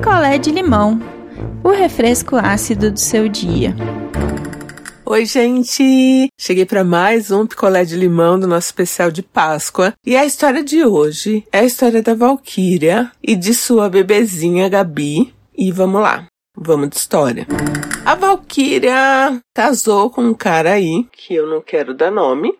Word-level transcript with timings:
picolé 0.00 0.38
de 0.38 0.50
limão, 0.50 0.98
o 1.62 1.68
refresco 1.68 2.34
ácido 2.34 2.90
do 2.90 2.98
seu 2.98 3.28
dia. 3.28 3.76
Oi, 5.04 5.26
gente! 5.26 6.26
Cheguei 6.40 6.64
para 6.64 6.82
mais 6.82 7.30
um 7.30 7.46
picolé 7.46 7.84
de 7.84 7.96
limão 7.96 8.40
do 8.40 8.46
nosso 8.46 8.68
especial 8.68 9.10
de 9.10 9.22
Páscoa. 9.22 9.92
E 10.06 10.16
a 10.16 10.24
história 10.24 10.64
de 10.64 10.86
hoje 10.86 11.44
é 11.52 11.58
a 11.58 11.64
história 11.64 12.00
da 12.00 12.14
Valquíria 12.14 13.12
e 13.22 13.36
de 13.36 13.52
sua 13.52 13.90
bebezinha 13.90 14.70
Gabi. 14.70 15.34
E 15.54 15.70
vamos 15.70 16.00
lá, 16.00 16.26
vamos 16.56 16.88
de 16.88 16.96
história. 16.96 17.46
A 18.02 18.14
Valquíria 18.14 19.38
casou 19.54 20.08
com 20.08 20.22
um 20.22 20.34
cara 20.34 20.72
aí, 20.72 21.06
que 21.12 21.34
eu 21.34 21.46
não 21.46 21.60
quero 21.60 21.92
dar 21.92 22.10
nome, 22.10 22.54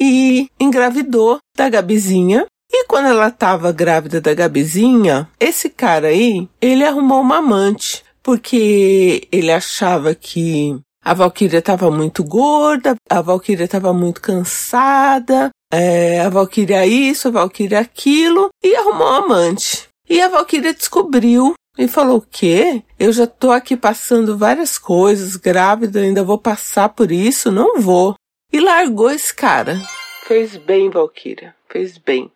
e 0.00 0.48
engravidou 0.58 1.38
da 1.54 1.68
Gabizinha. 1.68 2.46
E 2.72 2.84
quando 2.86 3.06
ela 3.06 3.28
estava 3.28 3.72
grávida 3.72 4.20
da 4.20 4.34
Gabizinha, 4.34 5.28
esse 5.38 5.70
cara 5.70 6.08
aí, 6.08 6.48
ele 6.60 6.84
arrumou 6.84 7.20
uma 7.20 7.38
amante, 7.38 8.04
porque 8.22 9.26
ele 9.30 9.52
achava 9.52 10.14
que 10.14 10.78
a 11.04 11.14
Valquíria 11.14 11.58
estava 11.58 11.90
muito 11.90 12.24
gorda, 12.24 12.96
a 13.08 13.20
Valquíria 13.20 13.64
estava 13.64 13.92
muito 13.92 14.20
cansada, 14.20 15.50
é, 15.72 16.20
a 16.20 16.28
Valquíria 16.28 16.84
isso, 16.86 17.28
a 17.28 17.30
Valquíria 17.30 17.78
aquilo, 17.78 18.48
e 18.62 18.74
arrumou 18.74 19.06
um 19.06 19.24
amante. 19.24 19.88
E 20.08 20.20
a 20.20 20.28
Valquíria 20.28 20.74
descobriu 20.74 21.54
e 21.78 21.86
falou: 21.86 22.18
O 22.18 22.26
quê? 22.28 22.82
Eu 22.98 23.12
já 23.12 23.26
tô 23.26 23.50
aqui 23.50 23.76
passando 23.76 24.36
várias 24.36 24.78
coisas, 24.78 25.36
grávida, 25.36 26.00
ainda 26.00 26.24
vou 26.24 26.38
passar 26.38 26.88
por 26.88 27.12
isso? 27.12 27.52
Não 27.52 27.80
vou. 27.80 28.14
E 28.52 28.60
largou 28.60 29.10
esse 29.10 29.34
cara. 29.34 29.80
Fez 30.26 30.56
bem, 30.56 30.90
Valquíria, 30.90 31.54
fez 31.70 31.98
bem. 31.98 32.32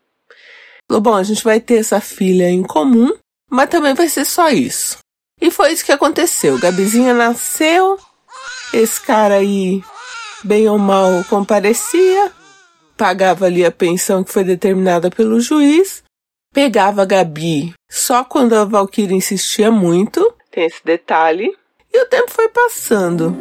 Bom, 0.98 1.14
a 1.14 1.22
gente 1.22 1.44
vai 1.44 1.60
ter 1.60 1.76
essa 1.76 2.00
filha 2.00 2.48
em 2.48 2.62
comum, 2.62 3.14
mas 3.48 3.68
também 3.68 3.94
vai 3.94 4.08
ser 4.08 4.24
só 4.24 4.48
isso. 4.48 4.98
E 5.40 5.50
foi 5.50 5.72
isso 5.72 5.84
que 5.84 5.92
aconteceu. 5.92 6.58
Gabizinha 6.58 7.14
nasceu, 7.14 7.98
esse 8.72 9.00
cara 9.00 9.36
aí, 9.36 9.82
bem 10.42 10.68
ou 10.68 10.78
mal, 10.78 11.24
comparecia, 11.28 12.32
pagava 12.96 13.46
ali 13.46 13.64
a 13.64 13.70
pensão 13.70 14.24
que 14.24 14.32
foi 14.32 14.44
determinada 14.44 15.10
pelo 15.10 15.40
juiz, 15.40 16.02
pegava 16.52 17.02
a 17.02 17.06
Gabi 17.06 17.72
só 17.90 18.22
quando 18.24 18.54
a 18.54 18.64
Valkyrie 18.64 19.16
insistia 19.16 19.70
muito, 19.70 20.34
tem 20.50 20.66
esse 20.66 20.84
detalhe, 20.84 21.56
e 21.92 22.02
o 22.02 22.06
tempo 22.06 22.30
foi 22.30 22.48
passando. 22.48 23.36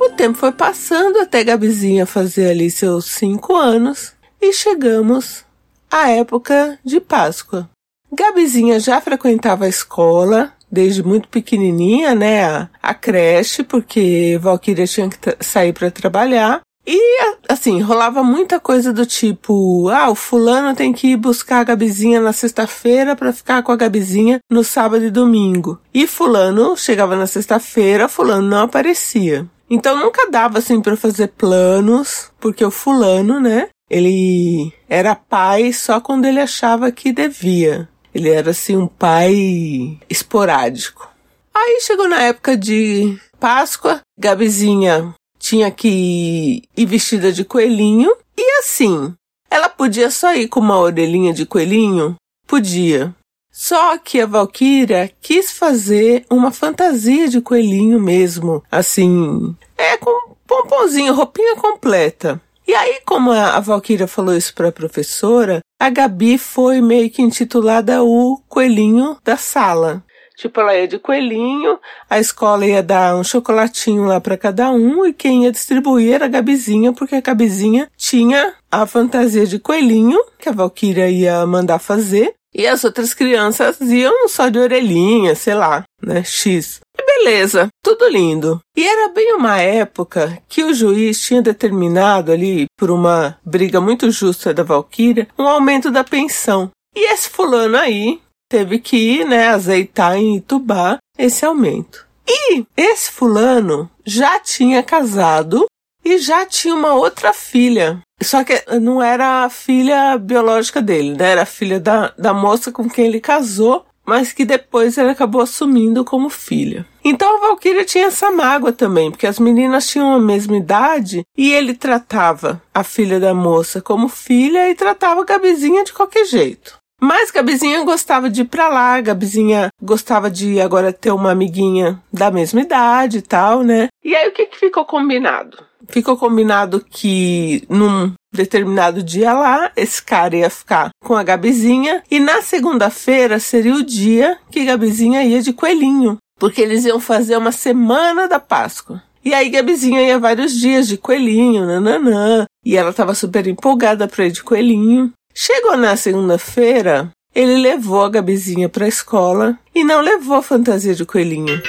O 0.00 0.10
tempo 0.10 0.38
foi 0.38 0.50
passando 0.50 1.20
até 1.20 1.44
Gabizinha 1.44 2.06
fazer 2.06 2.50
ali 2.50 2.70
seus 2.70 3.04
cinco 3.04 3.54
anos 3.54 4.14
e 4.40 4.52
chegamos 4.52 5.44
à 5.92 6.08
época 6.08 6.78
de 6.82 6.98
Páscoa. 6.98 7.68
Gabizinha 8.10 8.80
já 8.80 9.00
frequentava 9.00 9.66
a 9.66 9.68
escola, 9.68 10.52
desde 10.70 11.02
muito 11.02 11.28
pequenininha, 11.28 12.14
né, 12.14 12.44
a, 12.44 12.68
a 12.82 12.94
creche, 12.94 13.62
porque 13.62 14.38
Valkyria 14.40 14.86
tinha 14.86 15.08
que 15.08 15.36
sair 15.40 15.74
para 15.74 15.90
trabalhar. 15.90 16.62
E, 16.84 17.00
assim, 17.48 17.80
rolava 17.80 18.24
muita 18.24 18.58
coisa 18.58 18.92
do 18.92 19.06
tipo: 19.06 19.88
ah, 19.88 20.10
o 20.10 20.14
fulano 20.14 20.74
tem 20.74 20.92
que 20.92 21.12
ir 21.12 21.16
buscar 21.16 21.60
a 21.60 21.64
Gabizinha 21.64 22.20
na 22.20 22.32
sexta-feira 22.32 23.14
para 23.14 23.32
ficar 23.32 23.62
com 23.62 23.70
a 23.70 23.76
Gabizinha 23.76 24.40
no 24.50 24.64
sábado 24.64 25.04
e 25.04 25.10
domingo. 25.10 25.78
E 25.94 26.06
fulano 26.06 26.76
chegava 26.76 27.14
na 27.14 27.26
sexta-feira, 27.26 28.08
fulano 28.08 28.48
não 28.48 28.64
aparecia. 28.64 29.46
Então 29.70 29.96
nunca 29.96 30.28
dava 30.28 30.58
assim 30.58 30.82
para 30.82 30.96
fazer 30.96 31.28
planos, 31.28 32.30
porque 32.40 32.64
o 32.64 32.70
fulano, 32.70 33.40
né, 33.40 33.68
ele 33.92 34.72
era 34.88 35.14
pai 35.14 35.70
só 35.70 36.00
quando 36.00 36.24
ele 36.24 36.40
achava 36.40 36.90
que 36.90 37.12
devia. 37.12 37.86
Ele 38.14 38.30
era 38.30 38.52
assim 38.52 38.74
um 38.74 38.86
pai 38.86 39.98
esporádico. 40.08 41.06
Aí 41.54 41.78
chegou 41.82 42.08
na 42.08 42.22
época 42.22 42.56
de 42.56 43.18
Páscoa, 43.38 44.00
Gabizinha 44.18 45.14
tinha 45.38 45.70
que 45.70 46.62
ir 46.74 46.86
vestida 46.86 47.32
de 47.32 47.44
coelhinho 47.44 48.16
e 48.36 48.60
assim, 48.60 49.12
ela 49.50 49.68
podia 49.68 50.10
só 50.10 50.32
ir 50.34 50.48
com 50.48 50.60
uma 50.60 50.78
orelhinha 50.78 51.34
de 51.34 51.44
coelhinho? 51.44 52.14
Podia. 52.46 53.14
Só 53.52 53.98
que 53.98 54.20
a 54.20 54.26
Valkyria 54.26 55.12
quis 55.20 55.52
fazer 55.52 56.24
uma 56.30 56.50
fantasia 56.50 57.28
de 57.28 57.40
coelhinho 57.40 58.00
mesmo, 58.00 58.62
assim, 58.70 59.54
é 59.76 59.98
com 59.98 60.34
pomponzinho, 60.46 61.12
roupinha 61.12 61.56
completa. 61.56 62.40
E 62.66 62.74
aí, 62.74 63.00
como 63.04 63.32
a 63.32 63.58
Valkyria 63.60 64.06
falou 64.06 64.36
isso 64.36 64.54
para 64.54 64.68
a 64.68 64.72
professora, 64.72 65.60
a 65.80 65.90
Gabi 65.90 66.38
foi 66.38 66.80
meio 66.80 67.10
que 67.10 67.22
intitulada 67.22 68.02
o 68.02 68.40
coelhinho 68.48 69.16
da 69.24 69.36
sala. 69.36 70.04
Tipo, 70.36 70.60
ela 70.60 70.74
ia 70.74 70.88
de 70.88 70.98
coelhinho, 70.98 71.78
a 72.08 72.18
escola 72.18 72.66
ia 72.66 72.82
dar 72.82 73.16
um 73.16 73.22
chocolatinho 73.22 74.04
lá 74.04 74.20
para 74.20 74.36
cada 74.36 74.70
um 74.70 75.04
e 75.04 75.12
quem 75.12 75.44
ia 75.44 75.52
distribuir 75.52 76.14
era 76.14 76.24
a 76.24 76.28
Gabizinha, 76.28 76.92
porque 76.92 77.14
a 77.14 77.20
Gabizinha 77.20 77.88
tinha 77.96 78.54
a 78.70 78.86
fantasia 78.86 79.46
de 79.46 79.58
coelhinho 79.58 80.18
que 80.38 80.48
a 80.48 80.52
Valkyria 80.52 81.08
ia 81.08 81.46
mandar 81.46 81.78
fazer 81.78 82.34
e 82.54 82.66
as 82.66 82.84
outras 82.84 83.14
crianças 83.14 83.80
iam 83.80 84.28
só 84.28 84.48
de 84.48 84.58
orelhinha, 84.58 85.34
sei 85.34 85.54
lá, 85.54 85.84
né, 86.02 86.22
X. 86.22 86.80
Beleza, 87.24 87.68
tudo 87.80 88.08
lindo. 88.08 88.60
E 88.76 88.84
era 88.84 89.08
bem 89.12 89.34
uma 89.34 89.56
época 89.60 90.42
que 90.48 90.64
o 90.64 90.74
juiz 90.74 91.20
tinha 91.20 91.40
determinado 91.40 92.32
ali, 92.32 92.66
por 92.76 92.90
uma 92.90 93.38
briga 93.44 93.80
muito 93.80 94.10
justa 94.10 94.52
da 94.52 94.64
Valquíria, 94.64 95.28
um 95.38 95.46
aumento 95.46 95.88
da 95.88 96.02
pensão. 96.02 96.72
E 96.92 97.12
esse 97.12 97.30
fulano 97.30 97.76
aí 97.76 98.20
teve 98.50 98.80
que 98.80 98.96
ir, 98.96 99.24
né, 99.24 99.50
azeitar 99.50 100.16
em 100.16 100.38
Itubá 100.38 100.98
esse 101.16 101.44
aumento. 101.44 102.04
E 102.26 102.64
esse 102.76 103.12
fulano 103.12 103.88
já 104.04 104.40
tinha 104.40 104.82
casado 104.82 105.66
e 106.04 106.18
já 106.18 106.44
tinha 106.44 106.74
uma 106.74 106.94
outra 106.94 107.32
filha. 107.32 108.00
Só 108.20 108.42
que 108.42 108.64
não 108.80 109.00
era 109.00 109.44
a 109.44 109.48
filha 109.48 110.18
biológica 110.18 110.82
dele, 110.82 111.16
né? 111.16 111.30
Era 111.30 111.42
a 111.42 111.46
filha 111.46 111.78
da, 111.78 112.12
da 112.18 112.34
moça 112.34 112.72
com 112.72 112.88
quem 112.88 113.06
ele 113.06 113.20
casou 113.20 113.86
mas 114.06 114.32
que 114.32 114.44
depois 114.44 114.98
ele 114.98 115.10
acabou 115.10 115.40
assumindo 115.40 116.04
como 116.04 116.28
filha. 116.28 116.86
Então 117.04 117.36
a 117.36 117.40
Valkyria 117.40 117.84
tinha 117.84 118.06
essa 118.06 118.30
mágoa 118.30 118.72
também, 118.72 119.10
porque 119.10 119.26
as 119.26 119.38
meninas 119.38 119.88
tinham 119.88 120.12
a 120.12 120.20
mesma 120.20 120.56
idade 120.56 121.22
e 121.36 121.52
ele 121.52 121.74
tratava 121.74 122.62
a 122.72 122.84
filha 122.84 123.18
da 123.18 123.34
moça 123.34 123.80
como 123.80 124.08
filha 124.08 124.68
e 124.70 124.74
tratava 124.74 125.22
a 125.22 125.24
Gabizinha 125.24 125.84
de 125.84 125.92
qualquer 125.92 126.24
jeito. 126.24 126.82
Mas 127.04 127.32
Gabizinha 127.32 127.82
gostava 127.82 128.30
de 128.30 128.42
ir 128.42 128.44
pra 128.44 128.68
lá, 128.68 129.00
Gabizinha 129.00 129.70
gostava 129.82 130.30
de 130.30 130.60
agora 130.60 130.92
ter 130.92 131.10
uma 131.10 131.32
amiguinha 131.32 132.00
da 132.12 132.30
mesma 132.30 132.60
idade 132.60 133.18
e 133.18 133.22
tal, 133.22 133.64
né? 133.64 133.88
E 134.04 134.14
aí 134.14 134.28
o 134.28 134.32
que, 134.32 134.46
que 134.46 134.56
ficou 134.56 134.84
combinado? 134.84 135.58
Ficou 135.88 136.16
combinado 136.16 136.84
que 136.88 137.64
num 137.68 138.12
determinado 138.32 139.02
dia 139.02 139.32
lá, 139.32 139.70
esse 139.76 140.02
cara 140.02 140.36
ia 140.36 140.50
ficar 140.50 140.90
com 141.04 141.14
a 141.14 141.22
Gabizinha 141.22 142.02
e 142.10 142.18
na 142.18 142.40
segunda-feira 142.40 143.38
seria 143.38 143.74
o 143.74 143.82
dia 143.82 144.38
que 144.50 144.64
Gabizinha 144.64 145.22
ia 145.22 145.42
de 145.42 145.52
coelhinho, 145.52 146.16
porque 146.38 146.62
eles 146.62 146.84
iam 146.84 146.98
fazer 146.98 147.36
uma 147.36 147.52
semana 147.52 148.26
da 148.26 148.40
Páscoa. 148.40 149.02
E 149.24 149.32
aí 149.34 149.50
Gabizinha 149.50 150.02
ia 150.02 150.18
vários 150.18 150.52
dias 150.52 150.88
de 150.88 150.96
coelhinho, 150.96 151.64
nananã, 151.66 152.44
e 152.64 152.76
ela 152.76 152.90
estava 152.90 153.14
super 153.14 153.46
empolgada 153.46 154.08
para 154.08 154.26
ir 154.26 154.32
de 154.32 154.42
coelhinho. 154.42 155.12
Chegou 155.34 155.76
na 155.76 155.96
segunda-feira, 155.96 157.10
ele 157.34 157.56
levou 157.56 158.02
a 158.02 158.10
Gabizinha 158.10 158.68
para 158.68 158.84
a 158.84 158.88
escola 158.88 159.58
e 159.74 159.84
não 159.84 160.00
levou 160.00 160.36
a 160.36 160.42
fantasia 160.42 160.94
de 160.94 161.04
coelhinho. 161.04 161.62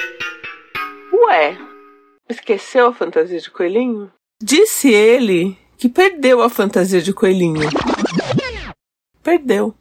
Ué, 1.12 1.56
esqueceu 2.28 2.86
a 2.86 2.94
fantasia 2.94 3.38
de 3.38 3.50
coelhinho? 3.50 4.10
Disse 4.42 4.88
ele 4.92 5.56
que 5.76 5.88
perdeu 5.88 6.42
a 6.42 6.50
fantasia 6.50 7.00
de 7.00 7.12
coelhinho. 7.12 7.68
Perdeu. 9.22 9.74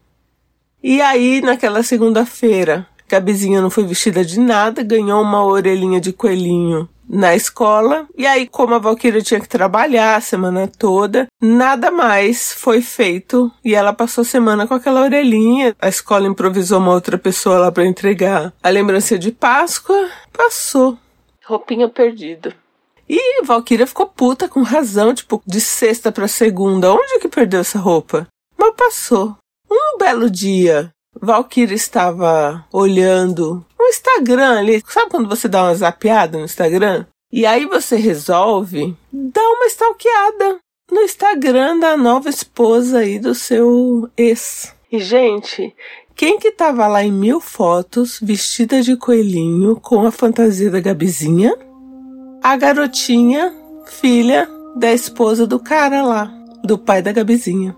E 0.81 1.01
aí, 1.01 1.41
naquela 1.41 1.81
segunda-feira, 1.83 2.87
Gabizinha 3.07 3.61
não 3.61 3.69
foi 3.69 3.85
vestida 3.85 4.23
de 4.23 4.39
nada, 4.39 4.83
ganhou 4.83 5.21
uma 5.21 5.45
orelhinha 5.45 6.01
de 6.01 6.11
coelhinho 6.11 6.89
na 7.07 7.35
escola. 7.35 8.07
E 8.17 8.25
aí, 8.25 8.47
como 8.47 8.73
a 8.73 8.79
Valkyria 8.79 9.21
tinha 9.21 9.39
que 9.39 9.47
trabalhar 9.47 10.15
a 10.15 10.21
semana 10.21 10.67
toda, 10.67 11.27
nada 11.41 11.91
mais 11.91 12.53
foi 12.53 12.81
feito. 12.81 13.51
E 13.63 13.75
ela 13.75 13.93
passou 13.93 14.23
a 14.23 14.25
semana 14.25 14.65
com 14.67 14.73
aquela 14.73 15.01
orelhinha. 15.01 15.75
A 15.79 15.87
escola 15.87 16.27
improvisou 16.27 16.79
uma 16.79 16.91
outra 16.91 17.17
pessoa 17.17 17.59
lá 17.59 17.71
para 17.71 17.85
entregar 17.85 18.53
a 18.61 18.69
lembrança 18.69 19.17
de 19.17 19.31
Páscoa. 19.31 20.09
Passou. 20.31 20.97
Roupinha 21.45 21.89
perdida. 21.89 22.55
E 23.07 23.43
Valkyria 23.43 23.85
ficou 23.85 24.07
puta 24.07 24.47
com 24.47 24.61
razão, 24.61 25.13
tipo, 25.13 25.41
de 25.45 25.59
sexta 25.59 26.11
para 26.11 26.27
segunda. 26.27 26.93
Onde 26.93 27.19
que 27.19 27.27
perdeu 27.27 27.59
essa 27.59 27.77
roupa? 27.77 28.27
Mas 28.57 28.73
passou. 28.75 29.35
Um 29.69 29.97
belo 29.97 30.29
dia, 30.29 30.89
Valkyria 31.19 31.75
estava 31.75 32.65
olhando 32.71 33.65
o 33.77 33.83
Instagram 33.83 34.59
ali. 34.59 34.83
Sabe 34.87 35.11
quando 35.11 35.27
você 35.27 35.47
dá 35.47 35.63
uma 35.63 35.75
zapeada 35.75 36.37
no 36.37 36.45
Instagram? 36.45 37.05
E 37.31 37.45
aí 37.45 37.65
você 37.65 37.95
resolve 37.95 38.95
dar 39.11 39.41
uma 39.41 39.65
stalkeada 39.65 40.59
no 40.91 41.01
Instagram 41.01 41.79
da 41.79 41.97
nova 41.97 42.29
esposa 42.29 42.99
aí 42.99 43.19
do 43.19 43.33
seu 43.33 44.09
ex. 44.15 44.75
E, 44.91 44.99
gente, 44.99 45.75
Quem 46.15 46.37
que 46.37 46.51
tava 46.51 46.87
lá 46.87 47.03
em 47.03 47.11
mil 47.11 47.39
fotos, 47.39 48.19
vestida 48.21 48.81
de 48.81 48.95
coelhinho, 48.95 49.75
com 49.75 50.05
a 50.05 50.11
fantasia 50.11 50.69
da 50.69 50.79
Gabizinha? 50.79 51.55
A 52.41 52.55
garotinha, 52.55 53.53
filha 53.87 54.47
da 54.75 54.93
esposa 54.93 55.47
do 55.47 55.59
cara 55.59 56.03
lá, 56.03 56.31
do 56.63 56.77
pai 56.77 57.01
da 57.01 57.11
Gabizinha. 57.11 57.75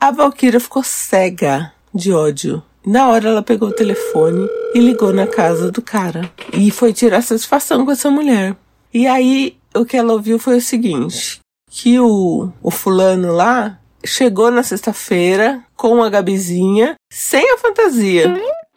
A 0.00 0.10
Valkyria 0.10 0.58
ficou 0.58 0.82
cega 0.82 1.72
de 1.94 2.12
ódio. 2.12 2.62
Na 2.84 3.08
hora 3.08 3.28
ela 3.28 3.42
pegou 3.42 3.68
o 3.68 3.74
telefone 3.74 4.48
e 4.74 4.80
ligou 4.80 5.12
na 5.12 5.26
casa 5.26 5.70
do 5.70 5.82
cara. 5.82 6.30
E 6.54 6.70
foi 6.70 6.94
tirar 6.94 7.20
satisfação 7.22 7.84
com 7.84 7.92
essa 7.92 8.10
mulher. 8.10 8.56
E 8.92 9.06
aí 9.06 9.56
o 9.74 9.84
que 9.84 9.98
ela 9.98 10.14
ouviu 10.14 10.38
foi 10.38 10.56
o 10.56 10.62
seguinte: 10.62 11.40
que 11.68 12.00
o, 12.00 12.50
o 12.62 12.70
fulano 12.70 13.32
lá 13.32 13.79
chegou 14.04 14.50
na 14.50 14.62
sexta-feira 14.62 15.64
com 15.76 16.02
a 16.02 16.08
Gabizinha 16.08 16.94
sem 17.10 17.52
a 17.52 17.58
fantasia. 17.58 18.28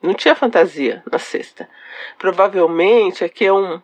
Não 0.02 0.14
tinha 0.14 0.36
fantasia 0.36 1.02
na 1.12 1.18
sexta. 1.18 1.68
Provavelmente 2.18 3.24
aqui 3.24 3.46
é 3.46 3.54
um, 3.54 3.82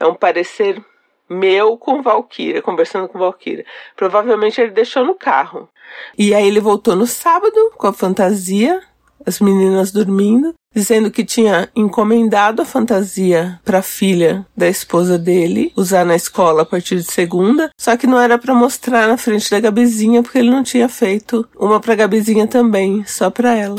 é 0.00 0.06
um 0.06 0.14
parecer 0.14 0.82
meu 1.28 1.76
com 1.76 2.02
Valkyria, 2.02 2.62
conversando 2.62 3.08
com 3.08 3.18
Valkyria. 3.18 3.66
Provavelmente 3.94 4.60
ele 4.60 4.70
deixou 4.70 5.04
no 5.04 5.14
carro. 5.14 5.68
E 6.16 6.34
aí 6.34 6.46
ele 6.46 6.60
voltou 6.60 6.96
no 6.96 7.06
sábado 7.06 7.72
com 7.76 7.86
a 7.86 7.92
fantasia 7.92 8.82
as 9.28 9.40
meninas 9.40 9.92
dormindo, 9.92 10.54
dizendo 10.74 11.10
que 11.10 11.24
tinha 11.24 11.68
encomendado 11.76 12.62
a 12.62 12.64
fantasia 12.64 13.60
para 13.64 13.78
a 13.78 13.82
filha 13.82 14.46
da 14.56 14.68
esposa 14.68 15.18
dele 15.18 15.72
usar 15.76 16.04
na 16.04 16.16
escola 16.16 16.62
a 16.62 16.66
partir 16.66 16.96
de 16.96 17.04
segunda, 17.04 17.70
só 17.78 17.96
que 17.96 18.06
não 18.06 18.20
era 18.20 18.38
para 18.38 18.54
mostrar 18.54 19.06
na 19.06 19.16
frente 19.16 19.50
da 19.50 19.60
Gabizinha 19.60 20.22
porque 20.22 20.38
ele 20.38 20.50
não 20.50 20.62
tinha 20.62 20.88
feito 20.88 21.48
uma 21.56 21.80
para 21.80 21.94
Gabizinha 21.94 22.46
também, 22.46 23.04
só 23.04 23.30
para 23.30 23.54
ela. 23.54 23.76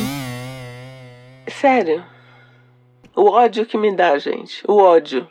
Sério. 1.47 2.03
O 3.15 3.29
ódio 3.29 3.65
que 3.65 3.77
me 3.77 3.93
dá, 3.95 4.17
gente. 4.17 4.63
O 4.67 4.77
ódio. 4.77 5.27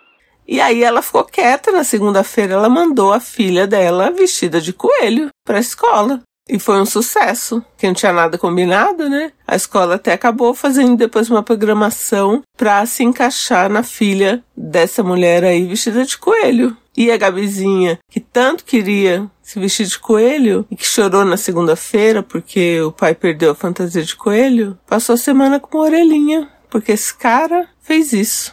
E 0.47 0.63
aí 0.63 0.83
ela 0.83 1.03
ficou 1.03 1.25
quieta 1.25 1.71
na 1.71 1.85
segunda-feira, 1.85 2.55
ela 2.55 2.71
mandou 2.71 3.13
a 3.13 3.21
filha 3.21 3.67
dela 3.67 4.11
vestida 4.11 4.61
de 4.61 4.73
coelho 4.73 5.29
para 5.45 5.59
a 5.59 5.61
escola. 5.61 6.23
E 6.49 6.59
foi 6.59 6.81
um 6.81 6.87
sucesso, 6.87 7.63
que 7.77 7.87
não 7.87 7.93
tinha 7.93 8.13
nada 8.13 8.39
combinado, 8.39 9.09
né? 9.09 9.33
A 9.47 9.55
escola 9.55 9.97
até 9.97 10.15
acabou 10.15 10.55
fazendo 10.55 10.97
depois 10.97 11.29
uma 11.29 11.43
programação 11.43 12.43
para 12.57 12.87
se 12.87 13.05
encaixar 13.05 13.69
na 13.69 13.83
filha 13.83 14.43
dessa 14.57 15.03
mulher 15.03 15.45
aí 15.45 15.67
vestida 15.67 16.05
de 16.05 16.17
coelho. 16.17 16.75
E 16.97 17.13
a 17.13 17.17
Gabizinha, 17.17 17.99
que 18.11 18.19
tanto 18.19 18.65
queria 18.65 19.31
se 19.43 19.61
vestir 19.61 19.87
de 19.87 19.99
coelho 19.99 20.67
e 20.71 20.75
que 20.75 20.85
chorou 20.85 21.25
na 21.25 21.37
segunda-feira 21.37 22.23
porque 22.23 22.81
o 22.81 22.91
pai 22.91 23.15
perdeu 23.15 23.53
a 23.53 23.55
fantasia 23.55 24.03
de 24.03 24.17
coelho, 24.17 24.77
passou 24.87 25.15
a 25.15 25.19
semana 25.19 25.61
com 25.61 25.77
uma 25.77 25.85
orelhinha, 25.85 26.51
porque 26.71 26.93
esse 26.93 27.15
cara 27.15 27.69
fez 27.81 28.13
isso. 28.13 28.51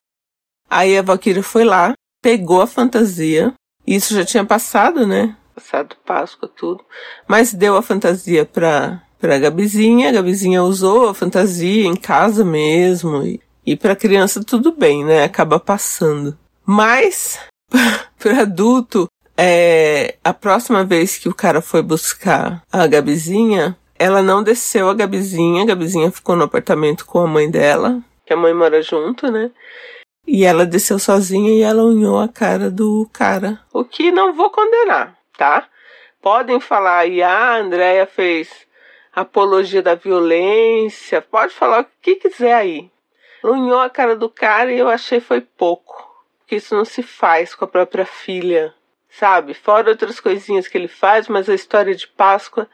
Aí 0.69 0.97
a 0.97 1.01
Valkyria 1.01 1.41
foi 1.41 1.63
lá, 1.63 1.93
pegou 2.21 2.61
a 2.61 2.67
fantasia, 2.67 3.53
e 3.87 3.95
isso 3.95 4.13
já 4.13 4.25
tinha 4.25 4.43
passado, 4.43 5.07
né? 5.07 5.35
Passado 5.65 5.95
Páscoa, 6.05 6.47
tudo. 6.47 6.83
Mas 7.27 7.51
deu 7.51 7.75
a 7.75 7.81
fantasia 7.81 8.45
pra, 8.45 9.01
pra 9.19 9.39
Gabizinha. 9.39 10.09
A 10.09 10.11
Gabizinha 10.11 10.61
usou 10.61 11.09
a 11.09 11.13
fantasia 11.13 11.85
em 11.85 11.95
casa 11.95 12.45
mesmo. 12.45 13.23
E, 13.23 13.41
e 13.65 13.75
pra 13.75 13.95
criança 13.95 14.43
tudo 14.43 14.71
bem, 14.71 15.03
né? 15.03 15.23
Acaba 15.23 15.59
passando. 15.59 16.37
Mas, 16.63 17.39
para 18.19 18.41
adulto, 18.41 19.09
é, 19.35 20.15
a 20.23 20.33
próxima 20.33 20.85
vez 20.85 21.17
que 21.17 21.27
o 21.27 21.35
cara 21.35 21.61
foi 21.61 21.81
buscar 21.81 22.61
a 22.71 22.85
Gabizinha, 22.85 23.75
ela 23.97 24.21
não 24.21 24.43
desceu 24.43 24.87
a 24.87 24.93
Gabizinha. 24.93 25.63
A 25.63 25.67
Gabizinha 25.67 26.11
ficou 26.11 26.35
no 26.35 26.43
apartamento 26.43 27.05
com 27.05 27.19
a 27.19 27.27
mãe 27.27 27.49
dela, 27.49 28.01
que 28.25 28.33
a 28.33 28.37
mãe 28.37 28.53
mora 28.53 28.81
junto, 28.81 29.31
né? 29.31 29.51
E 30.27 30.43
ela 30.43 30.65
desceu 30.65 30.97
sozinha 30.97 31.51
e 31.51 31.61
ela 31.61 31.83
unhou 31.83 32.19
a 32.19 32.27
cara 32.27 32.71
do 32.71 33.07
cara. 33.13 33.59
O 33.71 33.85
que 33.85 34.11
não 34.11 34.33
vou 34.33 34.49
condenar 34.49 35.15
tá? 35.37 35.67
Podem 36.21 36.59
falar 36.59 36.99
aí, 36.99 37.21
ah, 37.21 37.53
a 37.53 37.57
Andrea 37.57 38.05
fez 38.05 38.65
apologia 39.13 39.81
da 39.81 39.95
violência, 39.95 41.21
pode 41.21 41.53
falar 41.53 41.81
o 41.81 41.87
que 42.01 42.15
quiser 42.15 42.53
aí. 42.53 42.91
Unhou 43.43 43.79
a 43.79 43.89
cara 43.89 44.15
do 44.15 44.29
cara 44.29 44.71
e 44.71 44.79
eu 44.79 44.89
achei 44.89 45.19
foi 45.19 45.39
pouco. 45.39 46.03
Porque 46.39 46.57
isso 46.57 46.75
não 46.75 46.85
se 46.85 47.01
faz 47.01 47.55
com 47.55 47.65
a 47.65 47.67
própria 47.67 48.05
filha, 48.05 48.73
sabe? 49.09 49.53
Fora 49.53 49.89
outras 49.89 50.19
coisinhas 50.19 50.67
que 50.67 50.77
ele 50.77 50.87
faz, 50.87 51.27
mas 51.27 51.49
a 51.49 51.55
história 51.55 51.95
de 51.95 52.07
Páscoa 52.07 52.67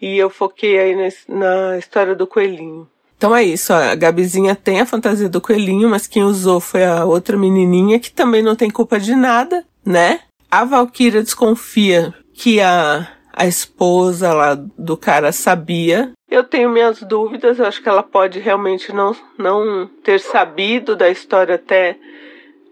e 0.00 0.16
eu 0.16 0.30
foquei 0.30 0.78
aí 0.78 1.12
na, 1.28 1.78
história 1.78 2.14
do 2.14 2.26
coelhinho. 2.26 2.88
Então 3.16 3.34
é 3.34 3.42
isso, 3.42 3.72
a 3.72 3.96
Gabizinha 3.96 4.54
tem 4.54 4.80
a 4.80 4.86
fantasia 4.86 5.28
do 5.28 5.40
coelhinho, 5.40 5.88
mas 5.88 6.06
quem 6.06 6.22
usou 6.22 6.60
foi 6.60 6.84
a 6.84 7.04
outra 7.04 7.36
menininha 7.36 7.98
que 7.98 8.12
também 8.12 8.42
não 8.42 8.54
tem 8.54 8.70
culpa 8.70 9.00
de 9.00 9.16
nada, 9.16 9.64
né? 9.84 10.20
A 10.50 10.64
Valkyria 10.64 11.22
desconfia 11.22 12.14
que 12.32 12.60
a, 12.60 13.06
a 13.32 13.46
esposa 13.46 14.32
lá 14.32 14.54
do 14.54 14.96
cara 14.96 15.30
sabia. 15.30 16.12
Eu 16.30 16.42
tenho 16.42 16.70
minhas 16.70 17.00
dúvidas, 17.02 17.58
eu 17.58 17.66
acho 17.66 17.82
que 17.82 17.88
ela 17.88 18.02
pode 18.02 18.38
realmente 18.38 18.92
não, 18.92 19.14
não 19.36 19.88
ter 20.02 20.20
sabido 20.20 20.96
da 20.96 21.10
história 21.10 21.56
até 21.56 21.98